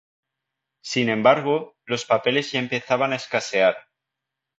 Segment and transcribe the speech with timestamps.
[0.81, 3.77] Sin embargo, los papeles ya empezaban a escasear.